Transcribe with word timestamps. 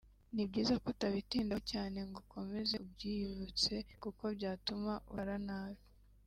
ni 0.33 0.43
byiza 0.49 0.73
ko 0.81 0.87
utabitindaho 0.93 1.61
cyane 1.71 1.97
ngo 2.07 2.17
ukomeze 2.23 2.73
ubyiyibutse 2.85 3.73
kuko 4.01 4.23
byatuma 4.37 4.93
urara 5.11 5.37
nabi 5.47 5.83